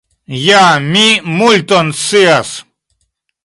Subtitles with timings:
[0.45, 1.03] Ja mi
[1.37, 2.51] multon scias.